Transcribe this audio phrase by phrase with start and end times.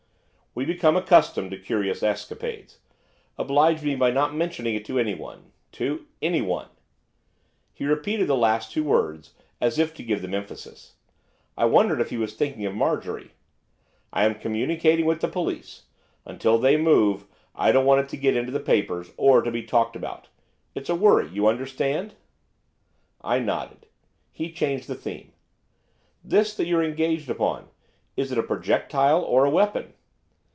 [0.53, 2.79] 'We become accustomed to curious episodes.
[3.37, 6.67] Oblige me by not mentioning it to anyone, to anyone.'
[7.71, 10.95] He repeated the last two words, as if to give them emphasis.
[11.57, 13.31] I wondered if he was thinking of Marjorie.
[14.11, 15.83] 'I am communicating with the police.
[16.25, 17.23] Until they move
[17.55, 20.27] I don't want it to get into the papers, or to be talked about.
[20.75, 22.15] It's a worry, you understand?'
[23.21, 23.85] I nodded.
[24.33, 25.31] He changed the theme.
[26.25, 27.69] 'This that you're engaged upon,
[28.17, 29.93] is it a projectile or a weapon?